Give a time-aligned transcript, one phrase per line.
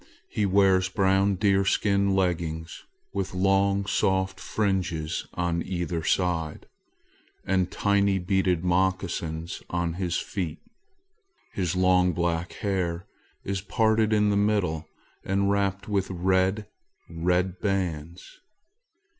[0.29, 6.65] He wears brown deerskin leggins with long soft fringes on either side,
[7.45, 10.57] and tiny beaded moccasins on his feet.
[11.53, 13.05] His long black hair
[13.43, 14.87] is parted in the middle
[15.23, 16.67] and wrapped with red,
[17.07, 18.39] red bands.